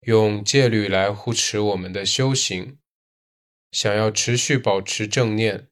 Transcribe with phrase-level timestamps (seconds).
[0.00, 2.78] 用戒律来护持我们的修行。
[3.70, 5.68] 想要持续保持正念，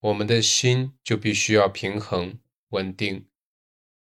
[0.00, 2.38] 我们的心就必须要平衡
[2.70, 3.26] 稳定。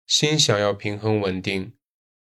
[0.07, 1.73] 心想要平衡稳定，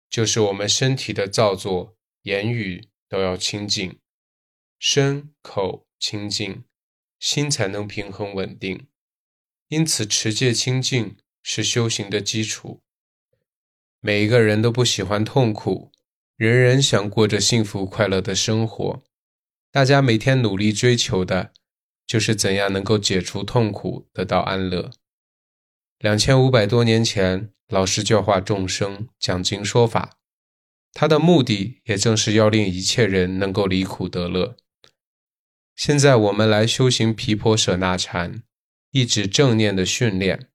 [0.09, 3.99] 就是我们身体的造作、言语都要清净，
[4.77, 6.65] 身口清净，
[7.19, 8.87] 心才能平衡稳定。
[9.69, 12.83] 因此，持戒清净是修行的基础。
[14.01, 15.92] 每一个人都不喜欢痛苦，
[16.43, 19.01] 人人想过着幸福快乐的生活。
[19.71, 21.53] 大家每天努力追求的，
[22.05, 24.91] 就是怎样能够解除痛苦，得到安乐。
[25.99, 30.17] 两千五百多年前，老师教化众生，讲经说法，
[30.91, 34.57] 他的目的也正是要令一切人能够离苦得乐。
[35.77, 38.43] 现在我们来修行毗婆舍那禅，
[38.91, 40.49] 一直正念的训练。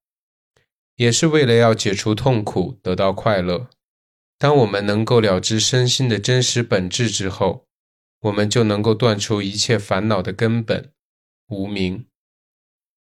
[0.97, 3.71] 也是为了要解除痛苦，得到快乐。
[4.39, 7.67] 当我们能够了知身心的真实本质之后，
[8.21, 10.93] 我们就能够断除一切烦恼的根本——
[11.51, 12.07] 无明。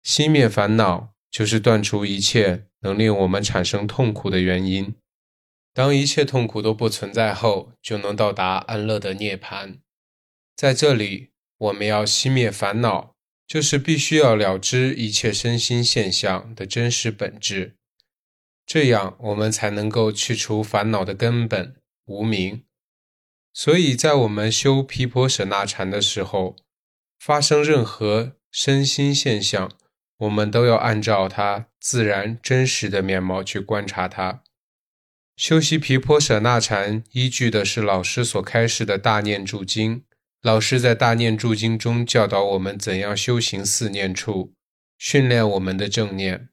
[0.03, 4.93] 熄灭烦恼，就是断除一切能令我们产生痛苦的原因。
[5.73, 9.79] 当一切痛苦都不存在后，就能到达安乐的涅槃。
[10.55, 13.13] 在这里，我们要熄灭烦恼。
[13.45, 17.75] 就是必须要了知一切身心现象的真实本质，
[18.65, 21.75] 这样我们才能够去除烦恼的根本
[22.05, 22.63] 无明。
[23.53, 26.55] 所以在我们修毗婆舍那禅的时候，
[27.19, 29.71] 发生任何身心现象，
[30.17, 34.41] 我们都要按照它自然真实的面貌去观察它。
[35.35, 40.03] 修习毗婆舍那禅，依据的是老师所开示的大念住经。
[40.41, 44.53] 老师在大念住经中教导我们怎样修行四念处，
[44.97, 46.49] 训练我们的正念。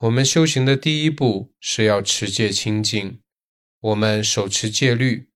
[0.00, 3.20] 我们修行的第一步是要持戒清净，
[3.80, 5.30] 我们手持戒律，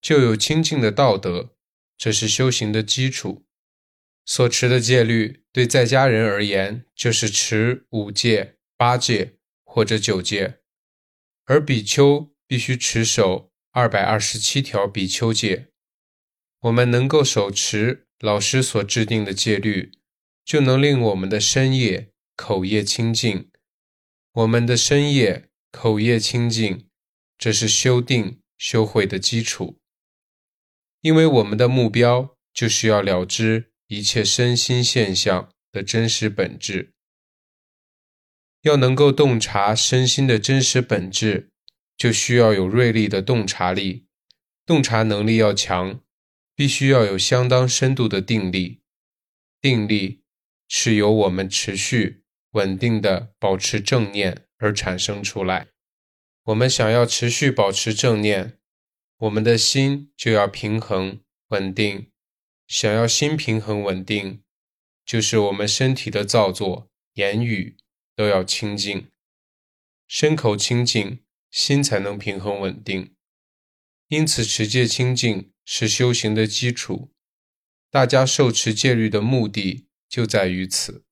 [0.00, 1.54] 就有清净的道德，
[1.98, 3.44] 这是修行的基础。
[4.24, 10.60] 所持的戒律对在家人而言，就是持五戒、八戒或者九戒，
[11.44, 15.68] 而比丘必须持守二百二十七条比丘戒。
[16.60, 19.92] 我们能够手持老师所制定的戒律，
[20.42, 23.50] 就能令我们的身业、口业清净。
[24.36, 26.86] 我们的身业、口业清净，
[27.38, 29.78] 这是修定、修慧的基础。
[31.00, 36.92] 因为我们的目标就是要了知一切身心现象的真实本质。
[38.60, 41.48] 要能够洞察身心的真实本质，
[41.96, 44.04] 就需要有锐利的洞察力，
[44.66, 46.02] 洞察能力要强。
[46.54, 48.80] 必须要有相当深度的定力，
[49.60, 50.22] 定力
[50.68, 52.22] 是由我们持续
[52.56, 55.68] 稳定的保持正念而产生出来。
[56.44, 58.58] 我们想要持续保持正念，
[59.18, 62.10] 我们的心就要平衡稳定。
[62.66, 64.42] 想要心平衡稳定，
[65.04, 67.76] 就是我们身体的造作、言语
[68.16, 69.08] 都要清净，
[70.08, 73.14] 身口清净，心才能平衡稳定。
[74.08, 75.52] 因此，持戒清净。
[75.68, 77.10] 是修行的基础，
[77.90, 81.05] 大家受持戒律的目的就在于此。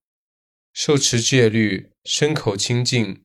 [0.75, 3.23] 受持戒律，身口清净，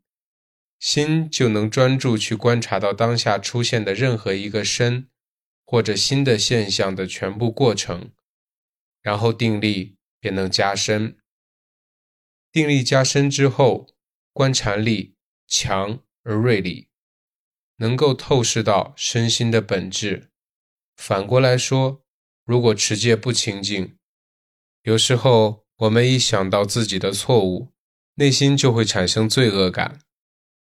[0.78, 5.10] 心就能专注去观察到当下出现的任何一个身
[5.66, 8.12] 或者新的现象的全部过程，
[9.02, 11.18] 然后定力便能加深。
[12.52, 13.88] 定力加深之后，
[14.32, 15.16] 观察力
[15.48, 16.88] 强而锐利，
[17.78, 20.30] 能够透视到身心的本质。
[20.94, 22.04] 反过来说，
[22.44, 23.96] 如果持戒不清净，
[24.82, 27.72] 有时候我们一想到自己的错误，
[28.16, 30.00] 内心就会产生罪恶感，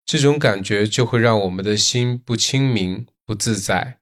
[0.05, 4.01] 这种感觉就会让我们的心不清明、不自在。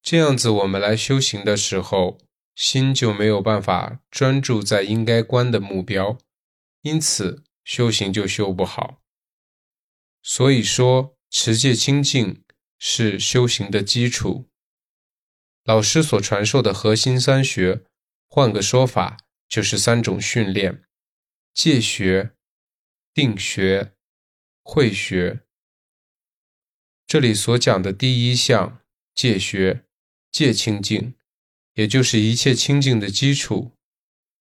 [0.00, 2.16] 这样子，我们来修行的时候，
[2.54, 6.16] 心就没有办法专注在应该观的目标，
[6.80, 9.02] 因此修行就修不好。
[10.22, 12.42] 所以说，持戒清净
[12.78, 14.46] 是修行的基础。
[15.64, 17.84] 老师所传授的核心三学，
[18.26, 19.18] 换个说法
[19.50, 20.84] 就是三种训练：
[21.52, 22.30] 戒学、
[23.12, 23.92] 定学、
[24.62, 25.40] 慧学。
[27.06, 28.80] 这里所讲的第一项
[29.14, 29.84] 戒学，
[30.30, 31.14] 戒清净，
[31.74, 33.72] 也就是一切清净的基础。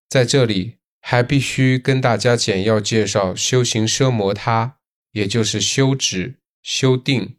[0.07, 4.79] 在这里还必须跟大家简要介绍修行奢摩他，
[5.11, 7.35] 也就是修止、修定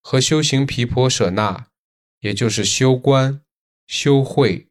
[0.00, 1.66] 和修行毗婆舍那。
[2.20, 3.42] 也就是修观、
[3.86, 4.69] 修慧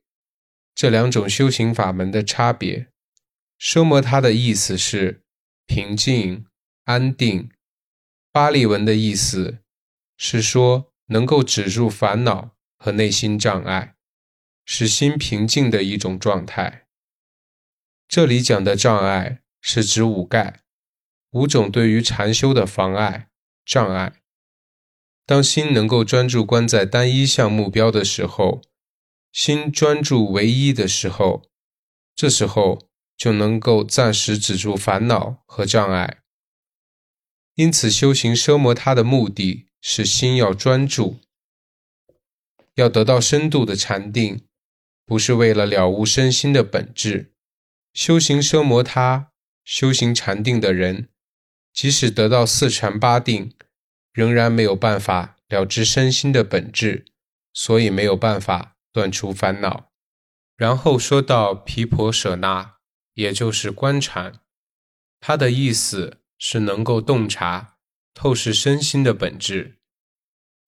[0.79, 2.87] 这两种修行法门的差别。
[3.59, 5.25] 奢摩他的意思是
[5.65, 6.45] 平静、
[6.85, 7.51] 安定。
[8.31, 9.57] 巴利文的意思
[10.15, 13.95] 是说能够止住烦恼，和内心障碍，
[14.63, 16.87] 使心平静的一种状态。
[18.07, 20.61] 这里讲的障碍是指五盖，
[21.31, 23.27] 五种对于禅修的妨碍、
[23.65, 24.13] 障碍。
[25.25, 28.61] 当心能够专注关在单一项目标的时候，
[29.31, 31.43] 心专注唯一的时候，
[32.15, 32.87] 这时候
[33.17, 36.19] 就能够暂时止住烦恼和障碍。
[37.55, 41.19] 因此，修行奢摩他的目的是心要专注，
[42.75, 44.45] 要得到深度的禅定，
[45.05, 47.33] 不是为了了悟身心的本质。
[47.93, 49.31] 修行奢摩他、
[49.63, 51.09] 修行禅定的人，
[51.73, 53.53] 即使得到四禅八定。
[54.11, 57.05] 仍然没有办法了知身心的本质，
[57.53, 59.93] 所以没有办法断除烦恼。
[60.57, 62.79] 然后说到毗婆舍那，
[63.13, 64.41] 也就是观禅，
[65.21, 67.77] 它的意思是能够洞察、
[68.13, 69.79] 透视身心的本质，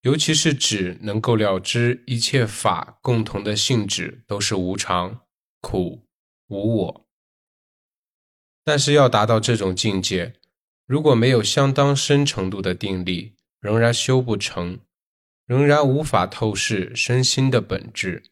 [0.03, 5.25] 尤其是指能够了知一切法共同的性质都是无常、
[5.59, 6.07] 苦、
[6.47, 7.07] 无我。
[8.63, 10.35] 但是要达到这种境界，
[10.85, 14.79] 如果没有相当深程度的定力，仍然修不成，
[15.45, 18.23] 仍然无法透视身心的本质。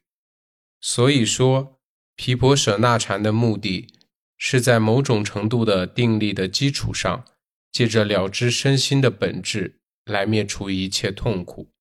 [0.79, 1.79] 所以说，
[2.15, 3.93] 毗婆舍那禅的目的
[4.37, 7.25] 是在某种程度的定力的基础上，
[7.71, 11.71] 借着了知身心的本质来灭除一切痛苦。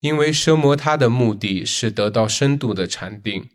[0.00, 3.50] 因为奢摩他的目的是得到深度的禅定，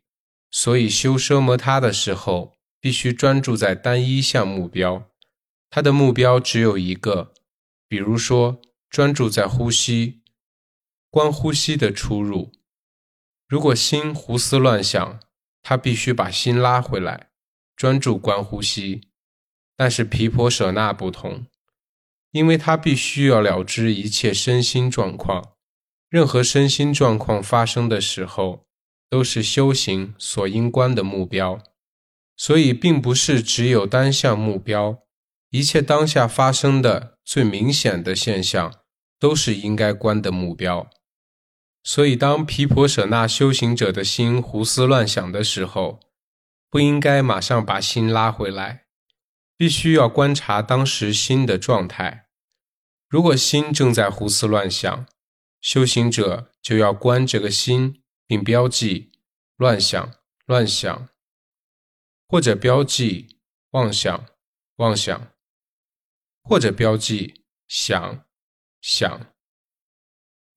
[0.52, 5.10] 所以修奢摩他的时候必须专注在单一项目标，
[5.70, 7.34] 他的目标只有一个，
[7.88, 8.62] 比如说。
[8.90, 10.22] 专注在呼吸，
[11.10, 12.52] 观呼吸的出入。
[13.48, 15.20] 如果心胡思乱想，
[15.64, 17.30] 他必须把心拉回来，
[17.76, 19.10] 专注观呼吸。
[19.76, 21.46] 但是毗婆舍那不同，
[22.32, 25.54] 因为他必须要了知一切身心状况，
[26.10, 28.66] 任何身心状况发生的时候，
[29.10, 31.62] 都是修行所应观的目标，
[32.36, 35.00] 所以并不是只有单向目标。
[35.52, 38.74] 一切当下发生的最明显的现象，
[39.20, 40.90] 都是应该观的目标。
[41.88, 46.02] 所以，当毗婆舍那修行者的心胡思乱想的时候，
[46.70, 48.88] 不应该马上把心拉回来，
[49.56, 52.28] 必须要观察当时心的状态。
[53.08, 55.08] 如果心正在胡思乱想，
[55.62, 59.14] 修行者就要观这个心，并标记
[59.56, 60.12] 乱想、
[60.46, 61.08] 乱想，
[62.28, 63.40] 或者标记
[63.70, 64.26] 妄想、
[64.76, 65.32] 妄想。
[66.44, 68.26] 或者标记想
[68.82, 69.34] 想，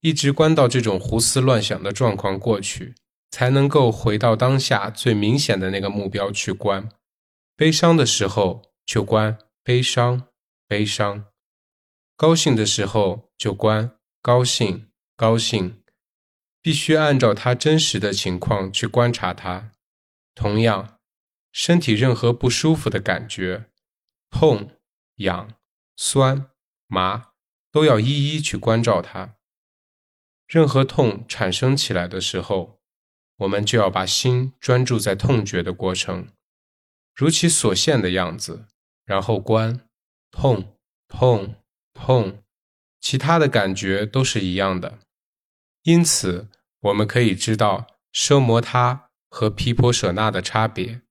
[0.01, 2.95] 一直观到这种胡思乱想的状况过去，
[3.31, 6.89] 才能够回到当下最明显的那个目标去观。
[7.57, 10.29] 悲伤的时候就观悲伤，
[10.67, 11.25] 悲伤；
[12.17, 15.77] 高兴的时候就观高兴，高兴。
[16.63, 19.73] 必须按照它真实的情况去观察它。
[20.35, 20.99] 同样，
[21.53, 23.71] 身体任何不舒服的感觉，
[24.31, 24.71] 痛、
[25.17, 25.55] 痒。
[25.97, 26.51] 酸、
[26.87, 27.33] 麻
[27.71, 29.37] 都要一一去关照它。
[30.51, 32.81] 任何痛产生起来的时候，
[33.37, 36.27] 我们就要把心专注在痛觉的过程，
[37.15, 38.67] 如其所现的样子，
[39.05, 39.87] 然后观
[40.33, 40.77] 痛、
[41.07, 41.55] 痛、
[41.95, 42.43] 痛，
[43.01, 44.99] 其他的感觉都是一样的。
[45.85, 46.49] 因此，
[46.81, 51.03] 我们可以知道奢摩他和毗婆舍那的差别。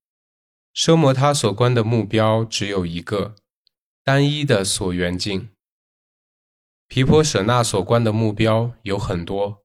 [0.75, 3.35] 奢摩他所观的目标只有一个。
[4.03, 5.49] 单一的所缘境，
[6.89, 9.63] 毗婆舍那所观的目标有很多，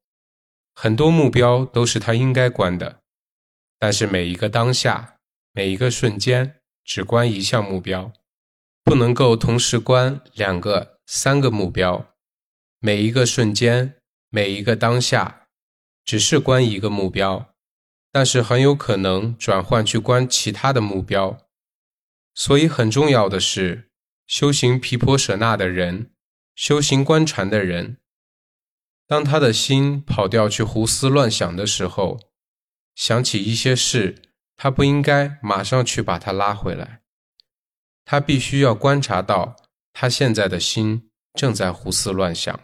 [0.74, 3.00] 很多目标都是他应该观的，
[3.78, 5.16] 但是每一个当下，
[5.52, 8.12] 每一个瞬间，只观一项目标，
[8.84, 12.14] 不能够同时观两个、三个目标。
[12.78, 13.96] 每一个瞬间，
[14.28, 15.46] 每一个当下，
[16.04, 17.54] 只是观一个目标，
[18.12, 21.38] 但是很有可能转换去观其他的目标，
[22.34, 23.90] 所以很重要的是。
[24.26, 26.10] 修行毗婆舍那的人，
[26.54, 27.98] 修行观禅的人，
[29.06, 32.20] 当他的心跑掉去胡思乱想的时候，
[32.94, 34.22] 想起一些事，
[34.56, 37.02] 他不应该马上去把他拉回来，
[38.04, 39.56] 他必须要观察到
[39.92, 42.60] 他现在的心正在胡思乱想，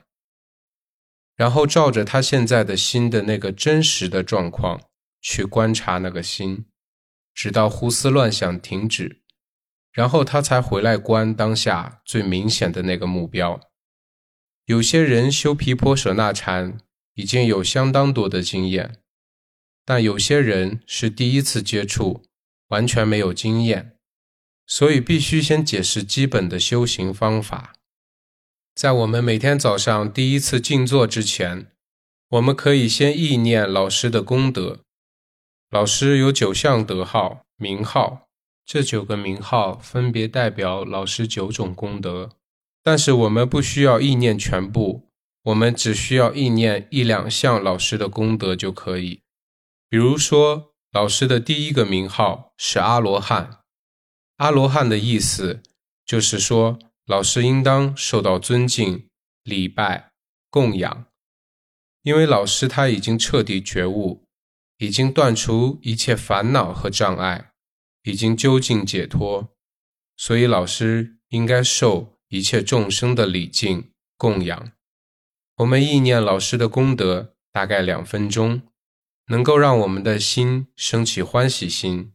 [1.34, 4.80] 然后照着他现在的心的那个真实的状况
[5.20, 6.66] 去观察那个心，
[7.34, 9.22] 直到胡思乱想停止。
[9.92, 13.60] 然后他才回来观当下最明显的那个目标。
[14.70, 16.78] 有些人修毗婆舍那禅
[17.14, 19.00] 已经有相当多的经验，
[19.84, 22.22] 但有些人是第一次接触，
[22.68, 23.96] 完全没有经验，
[24.68, 27.72] 所以必须先解释基本的修行方法。
[28.72, 31.72] 在我们每天早上第一次静坐之前，
[32.28, 34.84] 我们可以先意念老师的功德。
[35.70, 38.28] 老师有九项德号、名号，
[38.64, 42.36] 这九个名号分别代表老师九种功德。
[42.82, 45.08] 但是我们不需要意念全部，
[45.42, 49.22] 我们只需要意念一两项老师的功德就可以。
[49.88, 53.60] 比如说，老师的第一个名号是阿罗汉，
[54.36, 55.62] 阿罗汉的意思
[56.04, 59.06] 就是说，老师应当受到尊敬、
[59.44, 60.12] 礼拜、
[60.48, 61.06] 供养，
[62.02, 64.24] 因为老师他已经彻底觉悟。
[64.82, 67.50] 已经断除一切烦恼和障碍，
[68.04, 69.50] 已经究竟解脱，
[70.16, 74.72] 所以老师应该受一切众生的礼敬供养。
[75.56, 78.62] 我们意念老师的功德，大概两分钟，
[79.26, 82.14] 能够让我们的心升起欢喜心。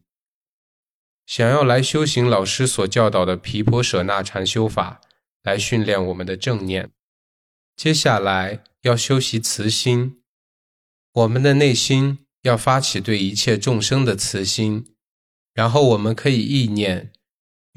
[1.24, 5.00] 想要来修行老师所教导的毗婆舍那禅修法，
[5.44, 6.90] 来训练我们的正念。
[7.76, 10.20] 接下来要修习慈心，
[11.12, 12.18] 我们的内心。
[12.42, 14.94] 要发起对一切众生的慈心，
[15.52, 17.10] 然后我们可以意念：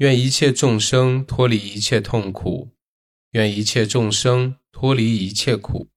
[0.00, 2.70] 愿一切众生脱离一切痛苦，
[3.32, 5.90] 愿一切众生脱离一切苦，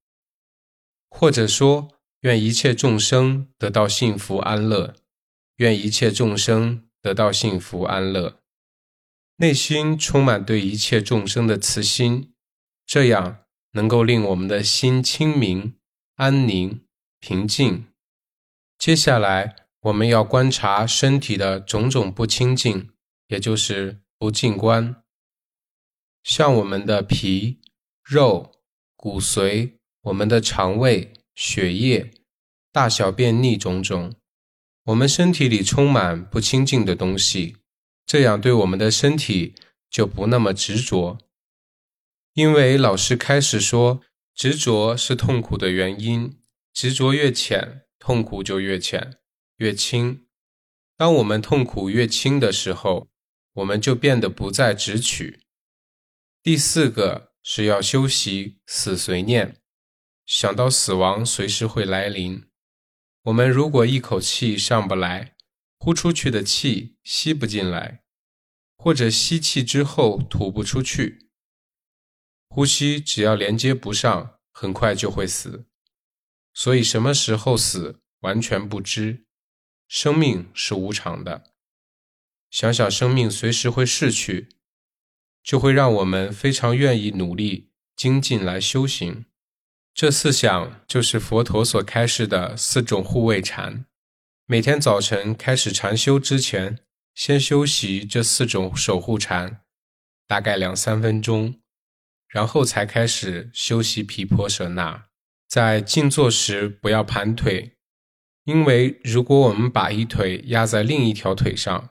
[1.10, 1.88] 或者说
[2.20, 4.94] 愿一切众生得到幸福安乐，
[5.56, 8.42] 愿一切众生得到幸福安乐。
[9.38, 12.34] 内心充满对一切众生的慈心，
[12.86, 15.76] 这样能够令我们的心清明、
[16.16, 16.82] 安宁、
[17.22, 17.86] 平静。
[18.78, 22.90] 接下来，我们要观察身体的种种不清净，
[23.28, 25.04] 也就是不净观，
[26.24, 27.60] 像我们的皮、
[28.04, 28.62] 肉、
[28.96, 32.12] 骨髓、我们的肠胃、血液、
[32.72, 34.14] 大小便溺种种，
[34.86, 37.58] 我们身体里充满不清净的东西，
[38.06, 39.56] 这样对我们的身体
[39.90, 41.18] 就不那么执着。
[42.34, 44.02] 因为老师开始说，
[44.34, 46.40] 执着是痛苦的原因，
[46.74, 47.82] 执着越浅。
[48.06, 49.16] 痛苦就越浅
[49.56, 50.26] 越轻。
[50.98, 53.08] 当我们痛苦越轻的时候，
[53.54, 55.42] 我们就变得不再执取。
[56.42, 59.62] 第四个是要修习死随念，
[60.26, 62.50] 想到死亡随时会来临。
[63.24, 65.36] 我们如果一口气上不来，
[65.78, 68.04] 呼出去的气吸不进来，
[68.76, 71.30] 或者吸气之后吐不出去，
[72.50, 75.68] 呼吸只要连接不上，很快就会死。
[76.54, 79.26] 所以什么时候死完全不知，
[79.88, 81.53] 生命是无常的。
[82.54, 84.48] 想想生命随时会逝去，
[85.44, 89.26] 就会让我们非常愿意努力精进来修行。
[89.92, 93.88] 这四想就是佛陀所开示的四种护卫禅。
[94.46, 96.78] 每天早晨开始禅修之前，
[97.16, 99.62] 先修习这四种守护禅，
[100.28, 101.60] 大概两三分钟，
[102.28, 105.08] 然后才开始修习毗婆舍那。
[105.48, 107.78] 在静坐时不要盘腿，
[108.44, 111.90] 因为如果我们把一腿压在另一条腿上，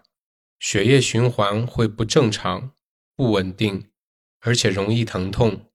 [0.63, 2.71] 血液循环会不正常、
[3.17, 3.91] 不稳定，
[4.43, 5.67] 而且容易疼痛。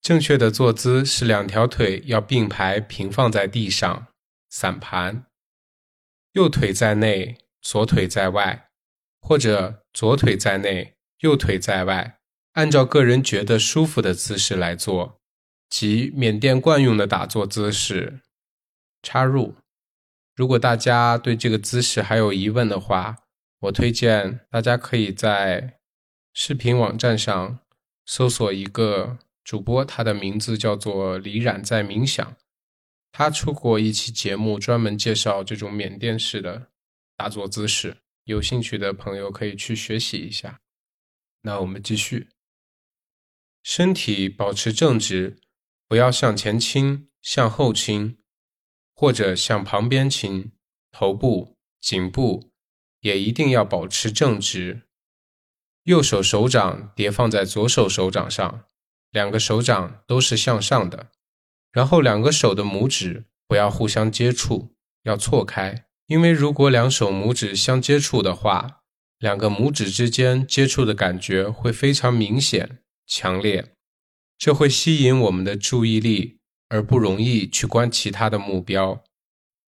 [0.00, 4.06] 正确的坐姿是两条腿要并排平放在地上，
[4.48, 5.26] 散盘，
[6.32, 8.70] 右腿在内，左腿在外，
[9.20, 12.18] 或者左腿在内，右腿在外，
[12.52, 15.20] 按照个人觉得舒服的姿势来做。
[15.68, 18.20] 及缅甸惯用的打坐姿势，
[19.02, 19.56] 插入。
[20.34, 23.25] 如果大家对这个姿势还有疑问的话，
[23.60, 25.80] 我推荐大家可以在
[26.32, 27.58] 视频网站上
[28.04, 32.36] 搜索一个主播，他的名字叫做李冉在冥想，
[33.10, 36.68] 他出过一期节目，专门介绍这种缅甸式的
[37.16, 37.96] 打坐姿势。
[38.24, 40.60] 有兴趣的朋友可以去学习一下。
[41.42, 42.28] 那我们继续，
[43.62, 45.38] 身体保持正直。
[45.88, 48.18] 不要向前倾，向后倾，
[48.92, 50.50] 或者向旁边倾。
[50.90, 52.50] 头部、颈部
[53.00, 54.82] 也一定要保持正直。
[55.84, 58.64] 右手手掌叠放在左手手掌上，
[59.10, 61.10] 两个手掌都是向上的。
[61.72, 65.84] 然后两个手的拇指不要互相接触，要错开。
[66.06, 68.82] 因为如果两手拇指相接触的话，
[69.18, 73.74] 两个拇指之间接触的感觉会非常明显、强烈。
[74.38, 76.38] 这会吸引我们的注意力，
[76.68, 79.02] 而不容易去观其他的目标。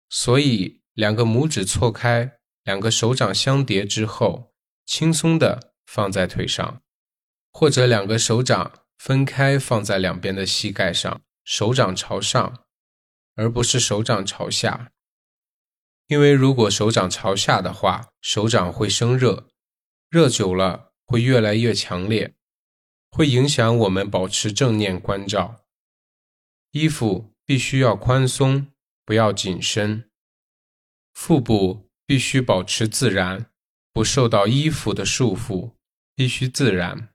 [0.09, 2.36] 所以，两个拇指错开，
[2.67, 4.53] 两个手掌相叠之后，
[4.85, 6.81] 轻松的放在腿上，
[7.53, 12.65] 或者两个手掌分开放在两边的膝盖上，手掌朝上，
[13.35, 14.91] 而不是手掌朝下。
[16.07, 19.47] 因为如果手掌朝下的话，手掌会生热，
[20.09, 22.35] 热久了会越来越强烈。
[23.09, 25.63] 会影响我们保持正念关照。
[26.71, 28.67] 衣服必须要宽松，
[29.05, 30.11] 不要紧身。
[31.13, 33.51] 腹部必须保持自然，
[33.91, 35.73] 不受到衣服的束缚，
[36.15, 37.09] 必须自然。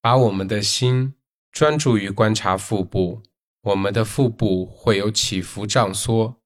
[0.00, 1.14] 把我们的心
[1.52, 3.22] 专注于观察腹部，
[3.62, 6.42] 我们的腹部会有起伏胀缩，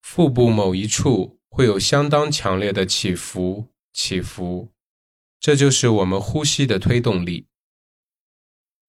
[0.00, 4.72] 腹部某一处会有相当强烈的起伏起伏，
[5.40, 7.48] 这就是我们呼吸的推动力。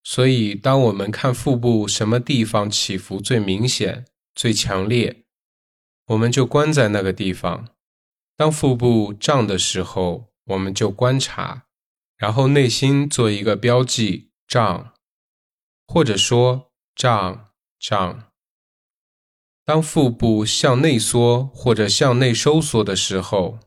[0.04, 5.24] 所以，当我们看腹部什么地方起伏最明显、最强烈，
[6.06, 7.71] 我们就关在那个地方。
[8.42, 11.68] 当腹部胀的时候，我们就观察，
[12.16, 14.94] 然后内心做一个标记：胀，
[15.86, 18.32] 或者说胀胀。
[19.64, 23.60] 当腹部向内缩或者向内收缩的时候，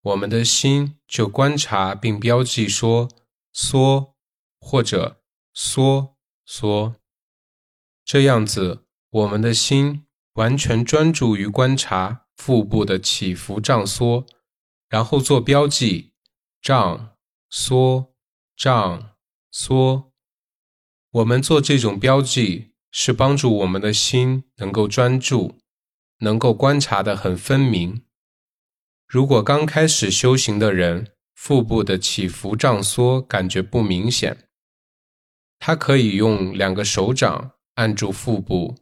[0.00, 3.10] 我们的心就观察并标记说
[3.52, 4.14] 缩。
[4.58, 5.22] 或者
[5.52, 6.96] 缩缩，
[8.06, 14.26] 这样子，我们的心完全专注于观察腹部的起伏胀缩，
[14.88, 16.12] 然后做标记：
[16.60, 17.16] 胀
[17.48, 18.14] 缩
[18.56, 19.16] 胀
[19.50, 20.12] 缩。
[21.10, 25.58] 我们做这种标记，是帮助我们的心能够专注，
[26.18, 28.04] 能够观察的很分明。
[29.06, 34.48] 如果刚开始修行的人，腹部的起伏胀缩感觉不明显。
[35.58, 38.76] 他可以用两个手掌按住腹部，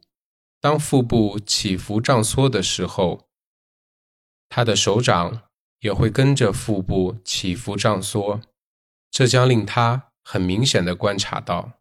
[0.61, 3.29] 当腹部起伏胀缩的时候，
[4.55, 5.45] 他的手掌
[5.81, 8.39] 也会跟着腹部起伏胀缩，
[9.11, 11.81] 这将令他很明显的观察到。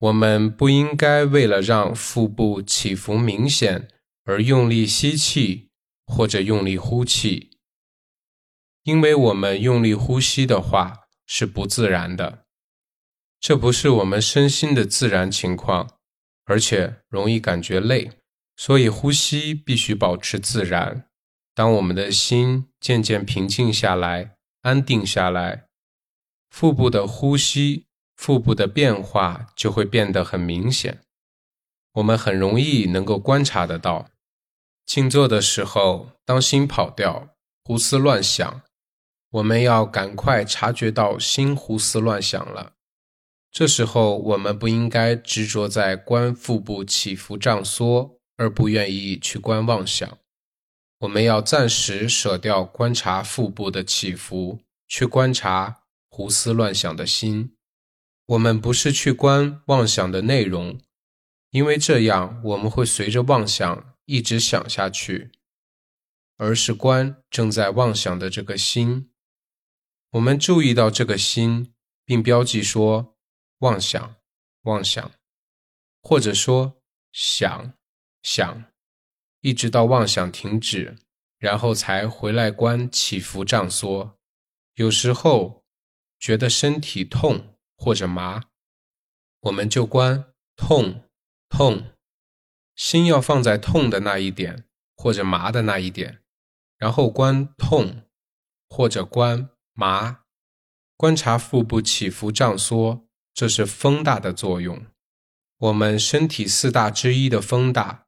[0.00, 3.88] 我们不应该为了让腹部起伏明显
[4.24, 5.70] 而用力吸气
[6.04, 7.52] 或者用力呼气，
[8.82, 12.44] 因为我们用力呼吸的话是不自然的。
[13.40, 15.96] 这不是我们身心的自然情况，
[16.44, 18.10] 而且容易感觉累，
[18.54, 21.05] 所以呼吸必须保持自然。
[21.56, 25.68] 当我们的心渐渐平静下来、安定下来，
[26.50, 31.00] 腹部的呼吸、腹部的变化就会变得很明显，
[31.94, 34.10] 我们很容易能够观察得到。
[34.84, 37.30] 静坐的时候，当心跑掉、
[37.64, 38.60] 胡思乱想，
[39.30, 42.74] 我们要赶快察觉到心胡思乱想了。
[43.50, 50.18] 这时候，我们不应该执着在观腹部起伏胀缩，而不愿意去观妄想。
[50.98, 57.56] 我们要暂时舍掉观察腹部的起伏，去观察胡思乱想的心。
[58.26, 60.80] 我们不是去观妄想的内容，
[61.50, 65.30] 因为这样我们会随着妄想一直想下去，
[66.36, 69.10] 而是观正在妄想的这个心。
[70.10, 73.14] 我们注意到这个心，并标记说。
[73.60, 74.16] 妄想，
[74.64, 75.10] 妄想，
[76.02, 77.72] 或者说想
[78.22, 78.64] 想，
[79.46, 80.96] 一直到妄想停止，
[81.38, 84.18] 然后才回来观起伏胀缩。
[84.74, 85.64] 有时候
[86.18, 88.42] 觉得身体痛或者麻，
[89.42, 91.04] 我们就观痛
[91.48, 91.92] 痛，
[92.74, 94.64] 心要放在痛的那一点
[94.96, 96.18] 或者麻的那一点，
[96.76, 98.02] 然后观痛
[98.68, 100.24] 或者观麻，
[100.96, 103.06] 观察腹部起伏胀缩。
[103.32, 104.86] 这是风大的作用。
[105.58, 108.05] 我们身体四大之一的风大，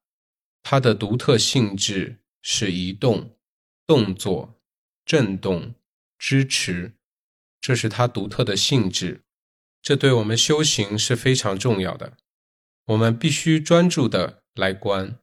[0.70, 3.38] 它的独特性质是移动、
[3.86, 4.60] 动作、
[5.06, 5.74] 震动、
[6.18, 6.92] 支持，
[7.58, 9.22] 这是它独特的性质。
[9.80, 12.18] 这对我们修行是非常重要的。
[12.88, 15.18] 我们必须专注的来观，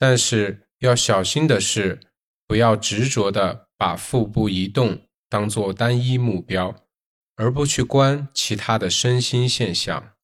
[0.00, 2.00] 但是要小心的是，
[2.44, 6.84] 不要执着的把腹部移动当做单一目标。
[7.36, 10.14] 而不去观其他的身心现象。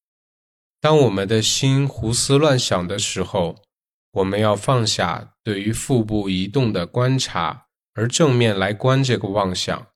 [0.81, 3.63] 当我们的心胡思乱想的时候，
[4.11, 9.87] 我们要放下对于腹部移动的观察，而正面来观这个妄想。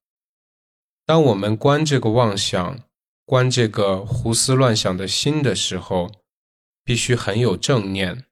[1.05, 2.79] 当我们观这个妄想、
[3.25, 6.11] 观这个胡思乱想的心的时候，
[6.83, 8.25] 必须很有正念，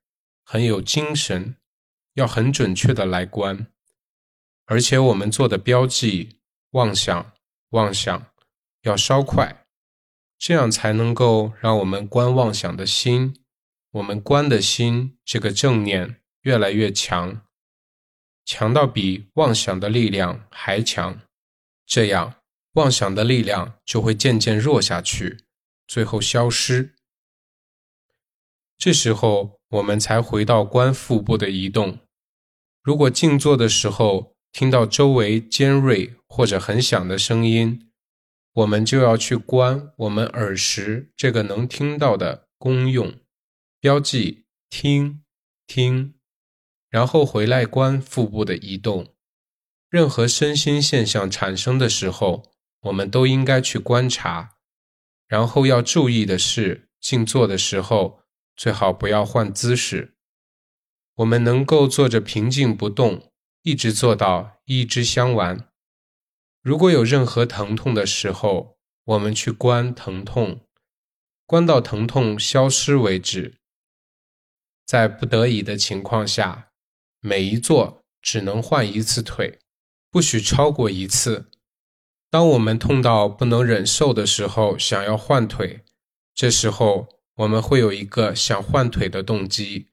[0.44, 1.56] 很有精神，
[2.14, 3.66] 要很准确的来观。
[4.66, 6.38] 而且我们做的标记，
[6.70, 7.32] 妄想，
[7.70, 8.26] 妄想。
[8.82, 9.64] 要稍快，
[10.38, 13.34] 这样才能够让我们观妄想的心，
[13.94, 17.42] 我们观的心这个正念越来越强，
[18.44, 21.20] 强到比妄想的力量还强，
[21.86, 22.34] 这样
[22.72, 25.44] 妄想的力量就会渐渐弱下去，
[25.86, 26.96] 最后消失。
[28.76, 32.00] 这时候我们才回到观腹部的移动。
[32.82, 37.92] 如果静坐的时候听到周围尖锐或者很响的声音，
[38.54, 43.14] 我们就要去观我们耳识这个能听到的功用，
[43.84, 45.22] 标记听
[45.66, 46.14] 听，
[46.88, 49.14] 然后回来观腹部的移动。
[49.90, 52.50] 任何身心现象产生的时候，
[52.84, 54.56] 我们都应该去观察。
[55.26, 58.20] 然后要注意的是，静坐的时候
[58.56, 60.16] 最好不要换姿势。
[61.16, 63.30] 我们能够坐着平静不动，
[63.64, 65.68] 一直做到一支香完。
[66.62, 70.62] 如果有任何疼痛的时候，我们去观疼痛，
[71.44, 73.60] 观到疼痛消失为止。
[74.86, 76.70] 在不得已的情况下，
[77.20, 79.58] 每一坐只能换一次腿，
[80.10, 81.50] 不许超过一次。
[82.30, 85.84] 当我们痛到不能忍受的时候，想要换腿，
[86.34, 89.90] 这时候我们会有一个想换腿的动机，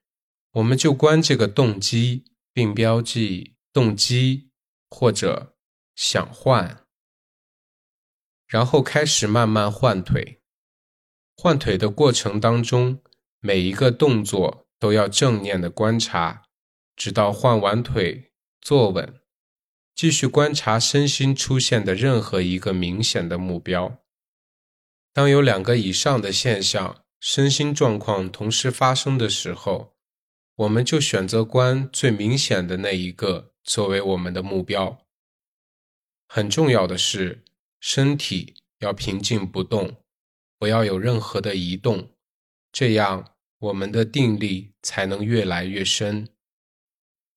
[0.53, 4.49] 我们就关这个动机，并标记动机
[4.89, 5.55] 或者
[5.95, 6.85] 想换，
[8.47, 10.41] 然后开始慢慢换腿。
[11.37, 13.01] 换腿的过程当中，
[13.39, 14.67] 每一个动作。
[14.81, 16.47] 都要正念的观察，
[16.95, 19.21] 直到换完腿坐稳，
[19.93, 23.99] 继续观察身心出现的任何一个明显的目标。
[25.13, 29.93] 当有两个以上的现象身心状况同时发生的时候，
[30.55, 35.05] 我们就选择观最明显的那一个作为我们的目标。
[36.27, 37.43] 很重要的是，
[37.79, 39.97] 身体要平静不动，
[40.57, 42.09] 不要有任何的移动，
[42.71, 43.35] 这样。
[43.61, 46.27] 我们的定力才能越来越深。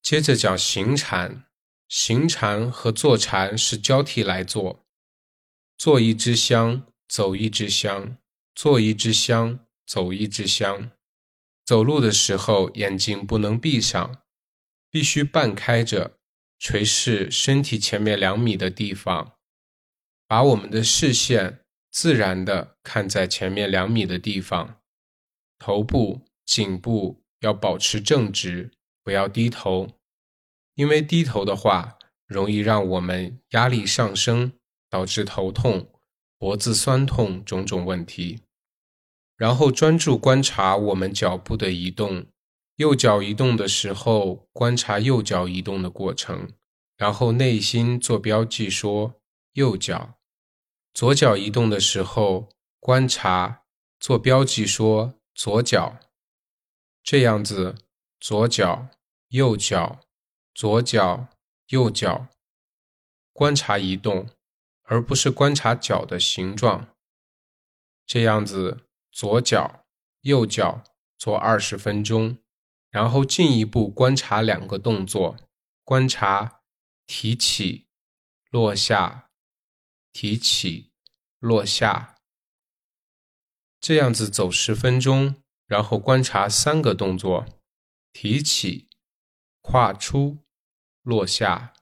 [0.00, 1.44] 接着讲行禅，
[1.86, 4.86] 行禅和坐禅是交替来做，
[5.76, 8.16] 做一支香，走一支香，
[8.54, 10.90] 做一支香，走一支香。
[11.62, 14.22] 走路的时候眼睛不能闭上，
[14.90, 16.18] 必须半开着，
[16.58, 19.34] 垂视身体前面两米的地方，
[20.26, 24.80] 把我们的视线自然的看在前面两米的地方。
[25.64, 28.70] 头部、颈部要保持正直，
[29.02, 29.88] 不要低头，
[30.74, 31.96] 因为低头的话，
[32.26, 34.52] 容易让我们压力上升，
[34.90, 35.90] 导致头痛、
[36.36, 38.40] 脖子酸痛种种问题。
[39.38, 42.26] 然后专注观察我们脚步的移动，
[42.76, 46.50] 右脚移动的时候，观察右脚移动的过程，
[46.98, 49.14] 然后内心做标记说
[49.54, 50.18] 右脚；
[50.92, 53.62] 左脚移动的时候，观察
[53.98, 55.14] 做标记说。
[55.34, 55.98] 左脚，
[57.02, 57.74] 这样子，
[58.20, 58.88] 左脚、
[59.28, 60.00] 右脚、
[60.54, 61.28] 左脚、
[61.66, 62.28] 右脚，
[63.32, 64.30] 观察移动，
[64.84, 66.94] 而不是观察脚的形状。
[68.06, 69.84] 这样子，左脚、
[70.20, 70.84] 右脚
[71.18, 72.38] 做二十分钟，
[72.90, 75.36] 然后进一步观察两个动作：
[75.82, 76.60] 观察
[77.06, 77.88] 提起、
[78.50, 79.30] 落下，
[80.12, 80.92] 提起、
[81.38, 82.13] 落下。
[83.84, 87.44] 这样子走十分钟，然后观察三个动作：
[88.14, 88.88] 提起、
[89.60, 90.38] 跨出、
[91.02, 91.74] 落下；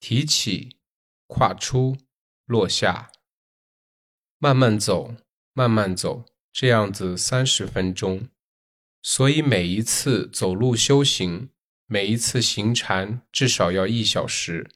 [0.00, 0.78] 提起、
[1.26, 1.98] 跨出、
[2.46, 3.10] 落下。
[4.38, 5.16] 慢慢走，
[5.52, 8.30] 慢慢走，这样子三十分钟。
[9.02, 11.50] 所以每一次走路修行，
[11.84, 14.70] 每一次行禅，至少要一小时。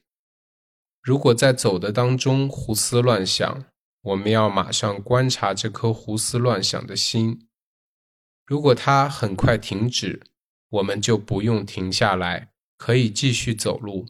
[1.01, 3.65] 如果在走的当中胡思乱想，
[4.03, 7.47] 我们要马上观察这颗胡思乱想的心，
[8.45, 10.21] 如果它很快停止，
[10.69, 14.07] 我们就不用停下来，可以继续走路。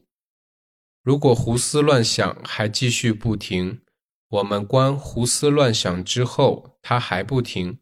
[1.03, 3.81] 如果胡思乱想还继续不停，
[4.29, 7.77] 我们观胡思乱想之后，它还不停，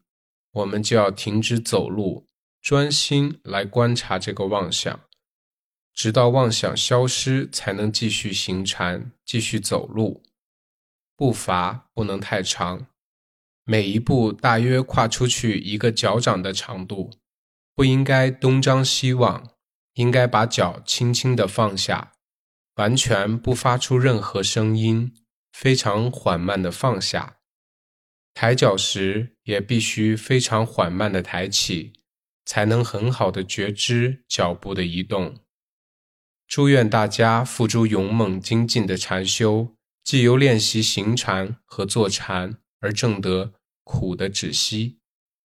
[0.50, 2.28] 我们就要停止走路，
[2.60, 5.00] 专心来观察这个妄想，
[5.94, 10.22] 直到妄想消失，才能继续行禅，继续走路。
[11.22, 12.88] 步伐不能太长，
[13.62, 17.12] 每一步大约跨出去一个脚掌的长度，
[17.76, 19.52] 不应该东张西望，
[19.94, 22.14] 应该把脚轻轻地放下，
[22.74, 25.14] 完全不发出任何声音，
[25.52, 27.36] 非常缓慢地放下。
[28.34, 31.92] 抬脚时也必须非常缓慢地抬起，
[32.44, 35.36] 才能很好的觉知脚步的移动。
[36.48, 39.76] 祝愿大家付诸勇猛精进的禅修。
[40.04, 43.52] 既由练习行禅和坐禅而证得
[43.84, 45.01] 苦的止息。